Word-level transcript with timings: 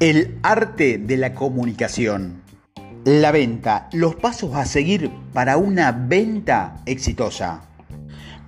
El 0.00 0.38
arte 0.42 0.96
de 0.96 1.18
la 1.18 1.34
comunicación. 1.34 2.40
La 3.04 3.32
venta, 3.32 3.90
los 3.92 4.14
pasos 4.14 4.54
a 4.54 4.64
seguir 4.64 5.10
para 5.34 5.58
una 5.58 5.92
venta 5.92 6.78
exitosa. 6.86 7.64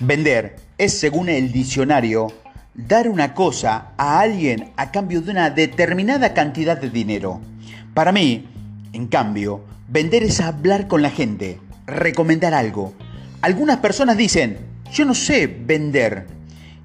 Vender 0.03 0.57
es, 0.79 0.99
según 0.99 1.29
el 1.29 1.53
diccionario, 1.53 2.29
dar 2.73 3.07
una 3.07 3.35
cosa 3.35 3.89
a 3.99 4.21
alguien 4.21 4.73
a 4.79 4.91
cambio 4.93 5.21
de 5.21 5.31
una 5.31 5.51
determinada 5.51 6.33
cantidad 6.33 6.81
de 6.81 6.89
dinero. 6.89 7.43
Para 7.93 8.13
mí, 8.13 8.49
en 8.95 9.07
cambio, 9.07 9.63
vender 9.89 10.23
es 10.23 10.41
hablar 10.41 10.89
con 10.89 11.03
la 11.03 11.11
gente, 11.11 11.61
recomendar 11.85 12.55
algo. 12.55 12.95
Algunas 13.43 13.77
personas 13.77 14.17
dicen, 14.17 14.57
yo 14.91 15.05
no 15.05 15.15
sé 15.15 15.49
vender. 15.49 16.29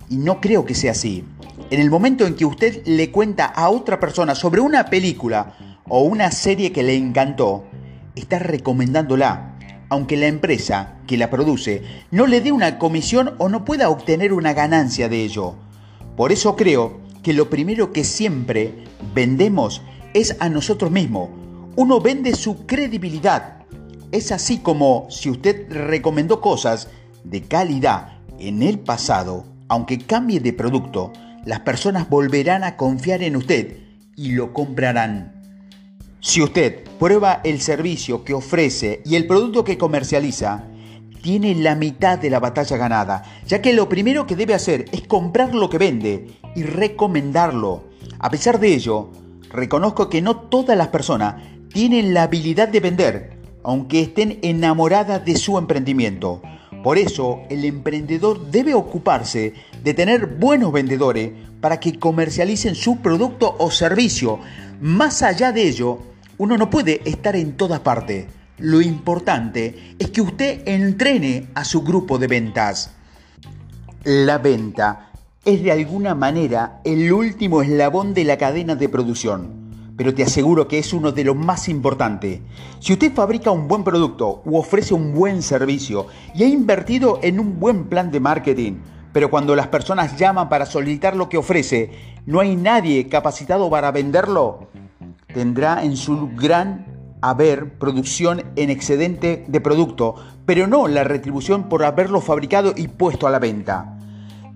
Y 0.09 0.17
no 0.17 0.41
creo 0.41 0.65
que 0.65 0.75
sea 0.75 0.91
así. 0.91 1.23
En 1.69 1.81
el 1.81 1.89
momento 1.89 2.25
en 2.25 2.35
que 2.35 2.45
usted 2.45 2.81
le 2.85 3.11
cuenta 3.11 3.45
a 3.45 3.69
otra 3.69 3.99
persona 3.99 4.35
sobre 4.35 4.61
una 4.61 4.85
película 4.85 5.53
o 5.89 6.01
una 6.03 6.31
serie 6.31 6.71
que 6.71 6.81
le 6.81 6.95
encantó, 6.95 7.65
está 8.15 8.39
recomendándola, 8.39 9.57
aunque 9.89 10.15
la 10.15 10.27
empresa 10.27 10.95
que 11.07 11.17
la 11.17 11.29
produce 11.29 11.83
no 12.09 12.25
le 12.25 12.39
dé 12.39 12.53
una 12.53 12.79
comisión 12.79 13.35
o 13.37 13.49
no 13.49 13.65
pueda 13.65 13.89
obtener 13.89 14.31
una 14.31 14.53
ganancia 14.53 15.09
de 15.09 15.23
ello. 15.23 15.55
Por 16.15 16.31
eso 16.31 16.55
creo 16.55 17.01
que 17.21 17.33
lo 17.33 17.49
primero 17.49 17.91
que 17.91 18.05
siempre 18.05 18.85
vendemos 19.13 19.81
es 20.13 20.37
a 20.39 20.47
nosotros 20.47 20.89
mismos. 20.89 21.29
Uno 21.75 21.99
vende 21.99 22.33
su 22.33 22.65
credibilidad. 22.65 23.65
Es 24.13 24.31
así 24.31 24.59
como 24.59 25.07
si 25.09 25.29
usted 25.29 25.69
recomendó 25.69 26.39
cosas 26.39 26.87
de 27.25 27.41
calidad 27.41 28.19
en 28.39 28.63
el 28.63 28.79
pasado, 28.79 29.43
aunque 29.67 29.99
cambie 29.99 30.39
de 30.39 30.53
producto, 30.53 31.11
las 31.47 31.61
personas 31.61 32.09
volverán 32.09 32.65
a 32.65 32.75
confiar 32.75 33.23
en 33.23 33.37
usted 33.37 33.77
y 34.17 34.33
lo 34.33 34.51
comprarán. 34.51 35.31
Si 36.19 36.41
usted 36.41 36.83
prueba 36.99 37.39
el 37.45 37.61
servicio 37.61 38.25
que 38.25 38.33
ofrece 38.33 39.01
y 39.05 39.15
el 39.15 39.27
producto 39.27 39.63
que 39.63 39.77
comercializa, 39.77 40.65
tiene 41.21 41.55
la 41.55 41.75
mitad 41.75 42.19
de 42.19 42.29
la 42.29 42.41
batalla 42.41 42.75
ganada, 42.75 43.23
ya 43.47 43.61
que 43.61 43.71
lo 43.71 43.87
primero 43.87 44.27
que 44.27 44.35
debe 44.35 44.55
hacer 44.55 44.85
es 44.91 45.07
comprar 45.07 45.55
lo 45.55 45.69
que 45.69 45.77
vende 45.77 46.27
y 46.53 46.63
recomendarlo. 46.63 47.85
A 48.19 48.29
pesar 48.29 48.59
de 48.59 48.73
ello, 48.73 49.13
reconozco 49.49 50.09
que 50.09 50.21
no 50.21 50.35
todas 50.35 50.77
las 50.77 50.89
personas 50.89 51.35
tienen 51.71 52.13
la 52.13 52.23
habilidad 52.23 52.67
de 52.67 52.81
vender, 52.81 53.39
aunque 53.63 54.01
estén 54.01 54.39
enamoradas 54.41 55.23
de 55.23 55.37
su 55.37 55.57
emprendimiento. 55.57 56.41
Por 56.83 56.97
eso, 56.97 57.41
el 57.49 57.65
emprendedor 57.65 58.49
debe 58.51 58.73
ocuparse 58.73 59.53
de 59.83 59.93
tener 59.93 60.27
buenos 60.27 60.71
vendedores 60.71 61.31
para 61.59 61.79
que 61.79 61.97
comercialicen 61.99 62.75
su 62.75 62.97
producto 62.97 63.55
o 63.59 63.71
servicio. 63.71 64.39
Más 64.79 65.23
allá 65.23 65.51
de 65.51 65.67
ello, 65.67 65.99
uno 66.37 66.57
no 66.57 66.69
puede 66.69 67.01
estar 67.05 67.35
en 67.35 67.57
todas 67.57 67.79
partes. 67.79 68.27
Lo 68.59 68.81
importante 68.81 69.95
es 69.99 70.09
que 70.11 70.21
usted 70.21 70.67
entrene 70.67 71.47
a 71.55 71.63
su 71.63 71.81
grupo 71.81 72.17
de 72.17 72.27
ventas. 72.27 72.91
La 74.03 74.37
venta 74.37 75.11
es 75.45 75.63
de 75.63 75.71
alguna 75.71 76.15
manera 76.15 76.81
el 76.83 77.11
último 77.11 77.61
eslabón 77.61 78.13
de 78.13 78.23
la 78.23 78.37
cadena 78.37 78.75
de 78.75 78.89
producción 78.89 79.66
pero 79.97 80.13
te 80.13 80.23
aseguro 80.23 80.67
que 80.67 80.77
es 80.77 80.93
uno 80.93 81.11
de 81.11 81.23
los 81.23 81.35
más 81.35 81.67
importantes. 81.67 82.39
Si 82.79 82.93
usted 82.93 83.13
fabrica 83.13 83.51
un 83.51 83.67
buen 83.67 83.83
producto 83.83 84.43
u 84.45 84.57
ofrece 84.57 84.93
un 84.93 85.13
buen 85.13 85.41
servicio 85.41 86.05
y 86.35 86.43
ha 86.43 86.47
invertido 86.47 87.19
en 87.23 87.39
un 87.39 87.59
buen 87.59 87.85
plan 87.85 88.11
de 88.11 88.19
marketing, 88.19 88.73
pero 89.11 89.31
cuando 89.31 89.55
las 89.55 89.67
personas 89.67 90.15
llaman 90.17 90.47
para 90.47 90.67
solicitar 90.67 91.15
lo 91.15 91.27
que 91.27 91.37
ofrece, 91.37 91.89
no 92.27 92.39
hay 92.39 92.55
nadie 92.55 93.09
capacitado 93.09 93.69
para 93.69 93.91
venderlo, 93.91 94.67
tendrá 95.33 95.83
en 95.83 95.97
su 95.97 96.29
gran 96.35 96.85
haber 97.21 97.79
producción 97.79 98.43
en 98.55 98.69
excedente 98.69 99.45
de 99.47 99.61
producto, 99.61 100.15
pero 100.45 100.67
no 100.67 100.87
la 100.87 101.03
retribución 101.03 101.67
por 101.67 101.83
haberlo 101.83 102.21
fabricado 102.21 102.73
y 102.75 102.87
puesto 102.87 103.25
a 103.25 103.31
la 103.31 103.39
venta. 103.39 103.96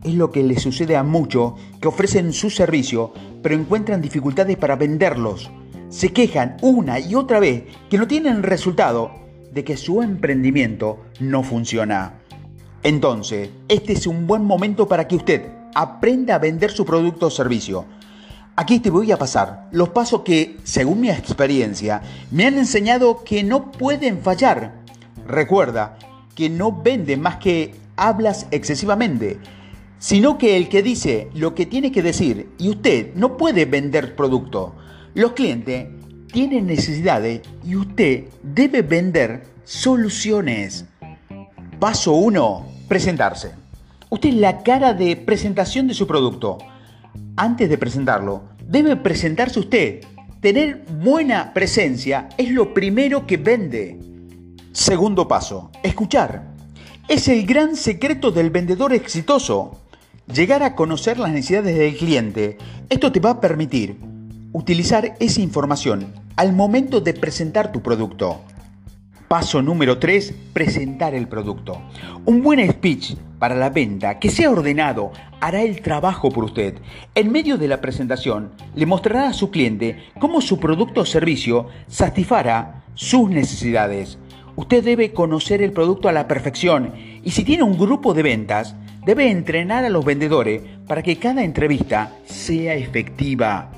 Es 0.03 0.15
lo 0.15 0.31
que 0.31 0.41
le 0.41 0.59
sucede 0.59 0.97
a 0.97 1.03
muchos 1.03 1.53
que 1.79 1.87
ofrecen 1.87 2.33
su 2.33 2.49
servicio, 2.49 3.13
pero 3.43 3.53
encuentran 3.53 4.01
dificultades 4.01 4.57
para 4.57 4.75
venderlos. 4.75 5.51
Se 5.89 6.11
quejan 6.11 6.57
una 6.61 6.99
y 6.99 7.13
otra 7.13 7.39
vez 7.39 7.65
que 7.89 7.99
no 7.99 8.07
tienen 8.07 8.41
resultado 8.41 9.11
de 9.51 9.63
que 9.63 9.77
su 9.77 10.01
emprendimiento 10.01 11.01
no 11.19 11.43
funciona. 11.43 12.19
Entonces, 12.81 13.49
este 13.67 13.93
es 13.93 14.07
un 14.07 14.25
buen 14.25 14.43
momento 14.43 14.87
para 14.87 15.07
que 15.07 15.17
usted 15.17 15.51
aprenda 15.75 16.35
a 16.35 16.39
vender 16.39 16.71
su 16.71 16.83
producto 16.83 17.27
o 17.27 17.29
servicio. 17.29 17.85
Aquí 18.55 18.79
te 18.79 18.89
voy 18.89 19.11
a 19.11 19.17
pasar 19.17 19.67
los 19.71 19.89
pasos 19.89 20.21
que, 20.21 20.57
según 20.63 21.01
mi 21.01 21.09
experiencia, 21.11 22.01
me 22.31 22.47
han 22.47 22.57
enseñado 22.57 23.23
que 23.23 23.43
no 23.43 23.71
pueden 23.71 24.21
fallar. 24.21 24.81
Recuerda 25.27 25.97
que 26.33 26.49
no 26.49 26.71
vende 26.71 27.17
más 27.17 27.37
que 27.37 27.75
hablas 27.95 28.47
excesivamente 28.49 29.39
sino 30.01 30.39
que 30.39 30.57
el 30.57 30.67
que 30.67 30.81
dice 30.81 31.29
lo 31.35 31.53
que 31.53 31.67
tiene 31.67 31.91
que 31.91 32.01
decir 32.01 32.49
y 32.57 32.69
usted 32.69 33.13
no 33.13 33.37
puede 33.37 33.65
vender 33.65 34.15
producto. 34.15 34.75
Los 35.13 35.33
clientes 35.33 35.89
tienen 36.33 36.65
necesidades 36.65 37.41
y 37.63 37.75
usted 37.75 38.25
debe 38.41 38.81
vender 38.81 39.43
soluciones. 39.63 40.85
Paso 41.79 42.13
1. 42.13 42.65
Presentarse. 42.87 43.51
Usted 44.09 44.29
es 44.29 44.35
la 44.35 44.63
cara 44.63 44.95
de 44.95 45.15
presentación 45.17 45.87
de 45.87 45.93
su 45.93 46.07
producto. 46.07 46.57
Antes 47.35 47.69
de 47.69 47.77
presentarlo, 47.77 48.41
debe 48.67 48.95
presentarse 48.95 49.59
usted. 49.59 50.01
Tener 50.41 50.83
buena 50.99 51.53
presencia 51.53 52.27
es 52.39 52.49
lo 52.49 52.73
primero 52.73 53.27
que 53.27 53.37
vende. 53.37 53.99
Segundo 54.71 55.27
paso, 55.27 55.69
escuchar. 55.83 56.55
Es 57.07 57.27
el 57.27 57.45
gran 57.45 57.75
secreto 57.75 58.31
del 58.31 58.49
vendedor 58.49 58.93
exitoso. 58.93 59.77
Llegar 60.33 60.63
a 60.63 60.75
conocer 60.75 61.19
las 61.19 61.31
necesidades 61.31 61.77
del 61.77 61.97
cliente. 61.97 62.57
Esto 62.89 63.11
te 63.11 63.19
va 63.19 63.31
a 63.31 63.41
permitir 63.41 63.97
utilizar 64.53 65.17
esa 65.19 65.41
información 65.41 66.13
al 66.37 66.53
momento 66.53 67.01
de 67.01 67.13
presentar 67.13 67.73
tu 67.73 67.81
producto. 67.81 68.39
Paso 69.27 69.61
número 69.61 69.99
3, 69.99 70.33
presentar 70.53 71.15
el 71.15 71.27
producto. 71.27 71.81
Un 72.25 72.41
buen 72.41 72.65
speech 72.71 73.15
para 73.39 73.55
la 73.55 73.71
venta 73.71 74.19
que 74.19 74.29
sea 74.29 74.51
ordenado 74.51 75.11
hará 75.41 75.63
el 75.63 75.81
trabajo 75.81 76.29
por 76.29 76.45
usted. 76.45 76.75
En 77.13 77.29
medio 77.29 77.57
de 77.57 77.67
la 77.67 77.81
presentación 77.81 78.51
le 78.73 78.85
mostrará 78.85 79.27
a 79.27 79.33
su 79.33 79.51
cliente 79.51 79.97
cómo 80.17 80.39
su 80.39 80.61
producto 80.61 81.01
o 81.01 81.05
servicio 81.05 81.67
satisfará 81.87 82.85
sus 82.93 83.29
necesidades. 83.29 84.17
Usted 84.55 84.81
debe 84.81 85.11
conocer 85.11 85.61
el 85.61 85.73
producto 85.73 86.07
a 86.07 86.13
la 86.13 86.29
perfección 86.29 86.93
y 87.21 87.31
si 87.31 87.43
tiene 87.43 87.63
un 87.63 87.77
grupo 87.77 88.13
de 88.13 88.23
ventas, 88.23 88.75
debe 89.05 89.29
entrenar 89.29 89.83
a 89.85 89.89
los 89.89 90.05
vendedores 90.05 90.61
para 90.87 91.01
que 91.01 91.17
cada 91.17 91.43
entrevista 91.43 92.17
sea 92.25 92.75
efectiva. 92.75 93.71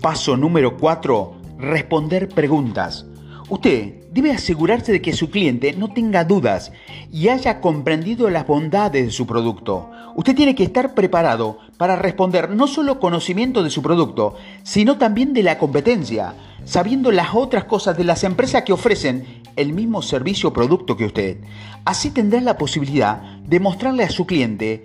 Paso 0.00 0.36
número 0.36 0.76
4. 0.76 1.34
Responder 1.58 2.28
preguntas. 2.28 3.06
Usted 3.48 4.04
debe 4.10 4.32
asegurarse 4.32 4.92
de 4.92 5.02
que 5.02 5.12
su 5.12 5.30
cliente 5.30 5.72
no 5.74 5.92
tenga 5.92 6.24
dudas 6.24 6.72
y 7.12 7.28
haya 7.28 7.60
comprendido 7.60 8.30
las 8.30 8.46
bondades 8.46 9.06
de 9.06 9.10
su 9.10 9.26
producto. 9.26 9.90
Usted 10.16 10.34
tiene 10.34 10.54
que 10.54 10.62
estar 10.62 10.94
preparado 10.94 11.58
para 11.76 11.96
responder 11.96 12.50
no 12.50 12.66
solo 12.66 13.00
conocimiento 13.00 13.62
de 13.62 13.70
su 13.70 13.82
producto, 13.82 14.36
sino 14.62 14.96
también 14.96 15.32
de 15.32 15.42
la 15.42 15.58
competencia, 15.58 16.34
sabiendo 16.64 17.10
las 17.10 17.34
otras 17.34 17.64
cosas 17.64 17.96
de 17.96 18.04
las 18.04 18.24
empresas 18.24 18.62
que 18.62 18.72
ofrecen 18.72 19.42
el 19.56 19.72
mismo 19.72 20.02
servicio 20.02 20.50
o 20.50 20.52
producto 20.52 20.96
que 20.96 21.06
usted. 21.06 21.38
Así 21.84 22.10
tendrá 22.10 22.40
la 22.40 22.58
posibilidad 22.58 23.20
de 23.42 23.60
mostrarle 23.60 24.04
a 24.04 24.10
su 24.10 24.26
cliente 24.26 24.84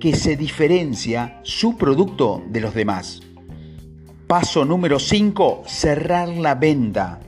que 0.00 0.14
se 0.14 0.36
diferencia 0.36 1.40
su 1.42 1.76
producto 1.76 2.42
de 2.48 2.60
los 2.60 2.74
demás. 2.74 3.20
Paso 4.26 4.64
número 4.64 4.98
5. 4.98 5.62
Cerrar 5.66 6.28
la 6.28 6.54
venta. 6.54 7.20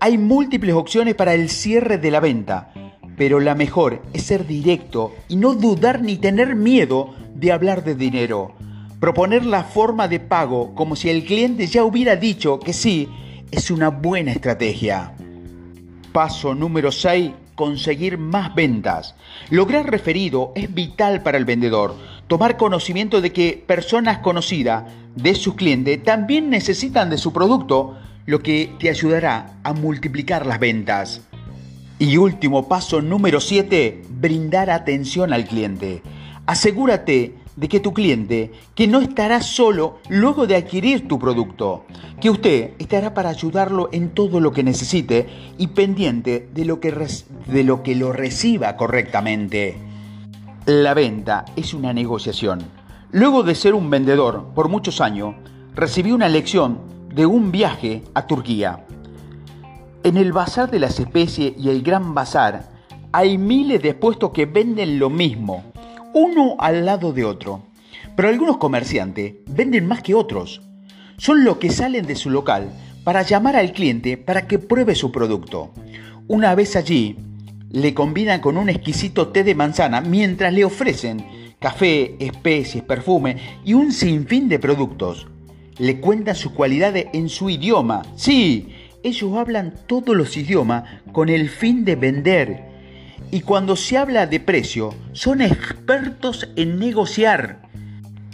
Hay 0.00 0.18
múltiples 0.18 0.74
opciones 0.74 1.14
para 1.14 1.34
el 1.34 1.48
cierre 1.48 1.96
de 1.98 2.10
la 2.10 2.20
venta, 2.20 2.72
pero 3.16 3.40
la 3.40 3.54
mejor 3.54 4.02
es 4.12 4.24
ser 4.24 4.46
directo 4.46 5.14
y 5.28 5.36
no 5.36 5.54
dudar 5.54 6.02
ni 6.02 6.16
tener 6.16 6.56
miedo 6.56 7.14
de 7.34 7.52
hablar 7.52 7.84
de 7.84 7.94
dinero. 7.94 8.52
Proponer 9.00 9.44
la 9.44 9.64
forma 9.64 10.08
de 10.08 10.20
pago 10.20 10.74
como 10.74 10.94
si 10.94 11.08
el 11.08 11.24
cliente 11.24 11.66
ya 11.66 11.84
hubiera 11.84 12.16
dicho 12.16 12.60
que 12.60 12.72
sí 12.72 13.08
es 13.50 13.70
una 13.70 13.88
buena 13.88 14.32
estrategia. 14.32 15.14
Paso 16.12 16.54
número 16.54 16.92
6. 16.92 17.32
Conseguir 17.54 18.18
más 18.18 18.54
ventas. 18.54 19.14
Lograr 19.50 19.90
referido 19.90 20.52
es 20.54 20.72
vital 20.72 21.22
para 21.22 21.38
el 21.38 21.44
vendedor. 21.44 21.94
Tomar 22.26 22.56
conocimiento 22.56 23.20
de 23.20 23.32
que 23.32 23.62
personas 23.66 24.18
conocidas 24.18 24.84
de 25.16 25.34
sus 25.34 25.54
clientes 25.54 26.02
también 26.02 26.50
necesitan 26.50 27.10
de 27.10 27.18
su 27.18 27.32
producto 27.32 27.96
lo 28.26 28.40
que 28.40 28.72
te 28.78 28.88
ayudará 28.88 29.54
a 29.62 29.72
multiplicar 29.72 30.46
las 30.46 30.60
ventas. 30.60 31.22
Y 31.98 32.16
último 32.16 32.68
paso 32.68 33.00
número 33.00 33.40
7, 33.40 34.02
brindar 34.08 34.70
atención 34.70 35.32
al 35.32 35.46
cliente. 35.46 36.02
Asegúrate 36.46 37.36
de 37.56 37.68
que 37.68 37.80
tu 37.80 37.92
cliente, 37.92 38.52
que 38.74 38.86
no 38.86 39.00
estará 39.00 39.42
solo 39.42 39.98
luego 40.08 40.46
de 40.46 40.56
adquirir 40.56 41.06
tu 41.06 41.18
producto, 41.18 41.84
que 42.20 42.30
usted 42.30 42.72
estará 42.78 43.14
para 43.14 43.30
ayudarlo 43.30 43.88
en 43.92 44.10
todo 44.10 44.40
lo 44.40 44.52
que 44.52 44.62
necesite 44.62 45.28
y 45.58 45.68
pendiente 45.68 46.48
de 46.52 46.64
lo 46.64 46.80
que, 46.80 46.92
de 47.46 47.64
lo, 47.64 47.82
que 47.82 47.94
lo 47.94 48.12
reciba 48.12 48.76
correctamente. 48.76 49.76
La 50.66 50.94
venta 50.94 51.44
es 51.56 51.74
una 51.74 51.92
negociación. 51.92 52.60
Luego 53.10 53.42
de 53.42 53.54
ser 53.54 53.74
un 53.74 53.90
vendedor 53.90 54.52
por 54.54 54.68
muchos 54.68 55.00
años, 55.00 55.34
recibí 55.74 56.12
una 56.12 56.28
lección 56.28 56.78
de 57.14 57.26
un 57.26 57.52
viaje 57.52 58.02
a 58.14 58.26
Turquía. 58.26 58.86
En 60.04 60.16
el 60.16 60.32
Bazar 60.32 60.70
de 60.70 60.78
las 60.78 60.98
Especies 60.98 61.54
y 61.58 61.68
el 61.68 61.82
Gran 61.82 62.14
Bazar 62.14 62.70
hay 63.12 63.36
miles 63.36 63.82
de 63.82 63.94
puestos 63.94 64.30
que 64.30 64.46
venden 64.46 64.98
lo 64.98 65.10
mismo, 65.10 65.71
uno 66.14 66.56
al 66.58 66.84
lado 66.84 67.12
de 67.12 67.24
otro. 67.24 67.62
Pero 68.16 68.28
algunos 68.28 68.58
comerciantes 68.58 69.34
venden 69.46 69.86
más 69.86 70.02
que 70.02 70.14
otros. 70.14 70.62
Son 71.16 71.44
los 71.44 71.58
que 71.58 71.70
salen 71.70 72.06
de 72.06 72.16
su 72.16 72.30
local 72.30 72.72
para 73.04 73.22
llamar 73.22 73.56
al 73.56 73.72
cliente 73.72 74.16
para 74.16 74.46
que 74.46 74.58
pruebe 74.58 74.94
su 74.94 75.12
producto. 75.12 75.72
Una 76.28 76.54
vez 76.54 76.76
allí, 76.76 77.16
le 77.70 77.94
combinan 77.94 78.40
con 78.40 78.56
un 78.56 78.68
exquisito 78.68 79.28
té 79.28 79.44
de 79.44 79.54
manzana 79.54 80.00
mientras 80.00 80.52
le 80.52 80.64
ofrecen 80.64 81.24
café, 81.62 82.16
especies, 82.18 82.82
perfume 82.82 83.36
y 83.64 83.72
un 83.72 83.92
sinfín 83.92 84.48
de 84.48 84.58
productos. 84.58 85.28
Le 85.78 86.00
cuentan 86.00 86.34
sus 86.34 86.52
cualidades 86.52 87.06
en 87.14 87.28
su 87.30 87.48
idioma. 87.48 88.02
Sí, 88.16 88.68
ellos 89.02 89.36
hablan 89.36 89.74
todos 89.86 90.14
los 90.14 90.36
idiomas 90.36 90.84
con 91.12 91.28
el 91.28 91.48
fin 91.48 91.84
de 91.84 91.96
vender. 91.96 92.71
Y 93.30 93.40
cuando 93.42 93.76
se 93.76 93.96
habla 93.96 94.26
de 94.26 94.40
precio, 94.40 94.94
son 95.12 95.40
expertos 95.40 96.48
en 96.56 96.78
negociar. 96.78 97.62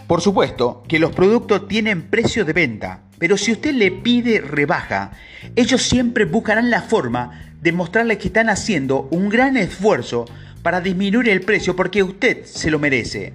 Por 0.06 0.20
supuesto 0.20 0.82
que 0.88 0.99
los 0.99 1.12
productos 1.12 1.69
tienen 1.69 2.02
precio 2.02 2.44
de 2.44 2.52
venta, 2.52 3.02
pero 3.19 3.37
si 3.37 3.52
usted 3.52 3.75
le 3.75 3.90
pide 3.90 4.40
rebaja, 4.40 5.12
ellos 5.55 5.82
siempre 5.82 6.25
buscarán 6.25 6.70
la 6.70 6.82
forma 6.82 7.52
de 7.61 7.73
mostrarle 7.73 8.19
que 8.19 8.29
están 8.29 8.49
haciendo 8.49 9.08
un 9.11 9.29
gran 9.29 9.56
esfuerzo 9.56 10.25
para 10.62 10.81
disminuir 10.81 11.29
el 11.29 11.40
precio 11.40 11.76
porque 11.76 12.02
usted 12.02 12.44
se 12.44 12.70
lo 12.70 12.79
merece. 12.79 13.32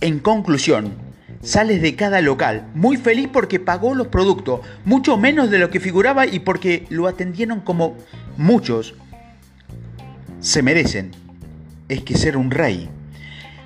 En 0.00 0.20
conclusión, 0.20 0.94
sales 1.42 1.82
de 1.82 1.94
cada 1.96 2.20
local 2.20 2.68
muy 2.74 2.96
feliz 2.96 3.28
porque 3.32 3.60
pagó 3.60 3.94
los 3.94 4.08
productos 4.08 4.60
mucho 4.84 5.16
menos 5.16 5.50
de 5.50 5.58
lo 5.58 5.70
que 5.70 5.80
figuraba 5.80 6.26
y 6.26 6.40
porque 6.40 6.86
lo 6.88 7.06
atendieron 7.06 7.60
como 7.60 7.96
muchos 8.36 8.94
se 10.40 10.62
merecen. 10.62 11.12
Es 11.88 12.02
que 12.02 12.16
ser 12.16 12.36
un 12.36 12.50
rey 12.50 12.88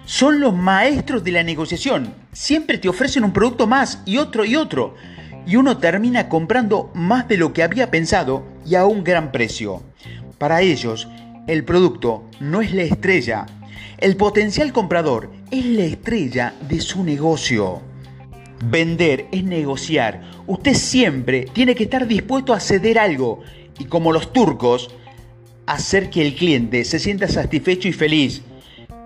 son 0.05 0.41
los 0.41 0.55
maestros 0.55 1.23
de 1.25 1.33
la 1.33 1.43
negociación. 1.43 2.15
Siempre 2.33 2.79
te 2.79 2.89
ofrecen 2.89 3.25
un 3.25 3.33
producto 3.33 3.67
más 3.67 4.03
y 4.05 4.19
otro 4.19 4.45
y 4.45 4.57
otro. 4.57 4.95
Y 5.47 5.57
uno 5.57 5.79
termina 5.79 6.29
comprando 6.29 6.91
más 6.95 7.29
de 7.29 7.37
lo 7.37 7.53
que 7.53 7.63
había 7.63 7.91
pensado 7.91 8.45
y 8.67 8.75
a 8.75 8.85
un 8.85 9.05
gran 9.05 9.33
precio. 9.33 9.83
Para 10.39 10.61
ellos, 10.61 11.09
el 11.47 11.65
producto 11.65 12.25
no 12.41 12.61
es 12.61 12.73
la 12.75 12.83
estrella. 12.83 13.47
El 13.99 14.17
potencial 14.17 14.73
comprador 14.73 15.31
es 15.51 15.65
la 15.65 15.85
estrella 15.85 16.55
de 16.69 16.81
su 16.81 17.05
negocio. 17.05 17.81
Vender 18.65 19.27
es 19.33 19.45
negociar. 19.45 20.21
Usted 20.47 20.75
siempre 20.75 21.47
tiene 21.53 21.75
que 21.75 21.85
estar 21.85 22.07
dispuesto 22.07 22.53
a 22.53 22.61
ceder 22.61 22.99
algo. 22.99 23.41
Y 23.79 23.85
como 23.85 24.13
los 24.13 24.33
turcos, 24.33 24.91
hacer 25.67 26.11
que 26.11 26.23
el 26.23 26.35
cliente 26.35 26.85
se 26.85 26.99
sienta 26.99 27.29
satisfecho 27.29 27.89
y 27.89 27.93
feliz 27.93 28.43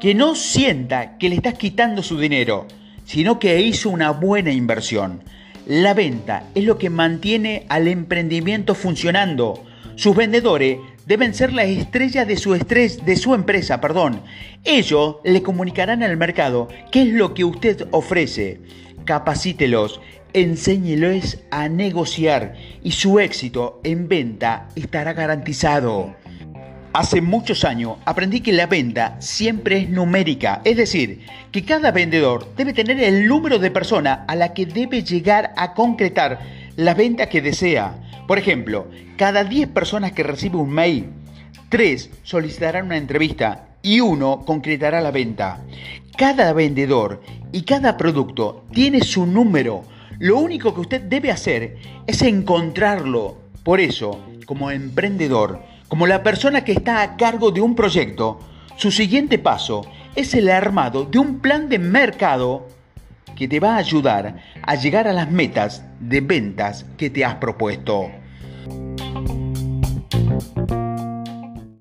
que 0.00 0.14
no 0.14 0.34
sienta 0.34 1.16
que 1.18 1.28
le 1.28 1.36
estás 1.36 1.54
quitando 1.54 2.02
su 2.02 2.18
dinero, 2.18 2.66
sino 3.04 3.38
que 3.38 3.60
hizo 3.60 3.90
una 3.90 4.10
buena 4.10 4.52
inversión. 4.52 5.22
La 5.66 5.94
venta 5.94 6.44
es 6.54 6.64
lo 6.64 6.78
que 6.78 6.90
mantiene 6.90 7.66
al 7.68 7.88
emprendimiento 7.88 8.74
funcionando. 8.74 9.64
Sus 9.96 10.14
vendedores 10.14 10.78
deben 11.06 11.34
ser 11.34 11.52
la 11.52 11.64
estrella 11.64 12.24
de 12.24 12.36
su, 12.36 12.54
estrés, 12.54 13.04
de 13.04 13.16
su 13.16 13.34
empresa. 13.34 13.80
Perdón. 13.80 14.22
Ellos 14.64 15.16
le 15.24 15.42
comunicarán 15.42 16.02
al 16.02 16.16
mercado 16.16 16.68
qué 16.92 17.02
es 17.02 17.08
lo 17.08 17.34
que 17.34 17.44
usted 17.44 17.88
ofrece. 17.92 18.60
Capacítelos, 19.04 20.00
enséñelos 20.32 21.38
a 21.50 21.68
negociar 21.68 22.54
y 22.82 22.92
su 22.92 23.18
éxito 23.20 23.80
en 23.84 24.08
venta 24.08 24.68
estará 24.74 25.14
garantizado. 25.14 26.14
Hace 26.98 27.20
muchos 27.20 27.64
años 27.66 27.98
aprendí 28.06 28.40
que 28.40 28.54
la 28.54 28.64
venta 28.64 29.20
siempre 29.20 29.80
es 29.80 29.90
numérica, 29.90 30.62
es 30.64 30.78
decir, 30.78 31.26
que 31.52 31.62
cada 31.62 31.90
vendedor 31.90 32.54
debe 32.56 32.72
tener 32.72 32.98
el 33.02 33.26
número 33.28 33.58
de 33.58 33.70
personas 33.70 34.20
a 34.26 34.34
la 34.34 34.54
que 34.54 34.64
debe 34.64 35.02
llegar 35.02 35.52
a 35.58 35.74
concretar 35.74 36.40
la 36.74 36.94
venta 36.94 37.28
que 37.28 37.42
desea. 37.42 37.98
Por 38.26 38.38
ejemplo, 38.38 38.86
cada 39.18 39.44
10 39.44 39.68
personas 39.68 40.12
que 40.12 40.22
recibe 40.22 40.56
un 40.56 40.70
mail, 40.70 41.10
3 41.68 42.12
solicitarán 42.22 42.86
una 42.86 42.96
entrevista 42.96 43.68
y 43.82 44.00
uno 44.00 44.42
concretará 44.46 45.02
la 45.02 45.10
venta. 45.10 45.58
Cada 46.16 46.54
vendedor 46.54 47.20
y 47.52 47.60
cada 47.64 47.98
producto 47.98 48.64
tiene 48.72 49.02
su 49.02 49.26
número. 49.26 49.82
Lo 50.18 50.38
único 50.38 50.72
que 50.72 50.80
usted 50.80 51.02
debe 51.02 51.30
hacer 51.30 51.76
es 52.06 52.22
encontrarlo. 52.22 53.36
Por 53.64 53.80
eso, 53.80 54.18
como 54.46 54.70
emprendedor, 54.70 55.75
como 55.88 56.06
la 56.06 56.22
persona 56.22 56.64
que 56.64 56.72
está 56.72 57.02
a 57.02 57.16
cargo 57.16 57.50
de 57.50 57.60
un 57.60 57.74
proyecto, 57.74 58.40
su 58.76 58.90
siguiente 58.90 59.38
paso 59.38 59.86
es 60.14 60.34
el 60.34 60.48
armado 60.50 61.04
de 61.04 61.18
un 61.18 61.38
plan 61.38 61.68
de 61.68 61.78
mercado 61.78 62.66
que 63.36 63.46
te 63.46 63.60
va 63.60 63.74
a 63.74 63.78
ayudar 63.78 64.36
a 64.62 64.74
llegar 64.74 65.06
a 65.06 65.12
las 65.12 65.30
metas 65.30 65.84
de 66.00 66.20
ventas 66.20 66.86
que 66.96 67.10
te 67.10 67.24
has 67.24 67.36
propuesto. 67.36 68.10